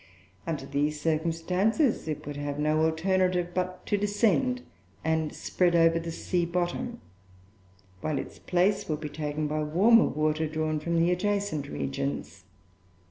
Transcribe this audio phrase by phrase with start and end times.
[0.47, 4.63] Under these circumstances, it would have no alternative but to descend
[5.05, 6.99] and spread over the sea bottom,
[7.99, 12.45] while its place would be taken by warmer water drawn from the adjacent regions.